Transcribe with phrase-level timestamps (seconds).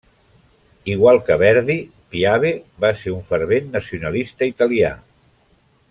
[0.93, 1.75] Igual que Verdi,
[2.15, 2.53] Piave
[2.85, 4.95] va ser un fervent nacionalista italià.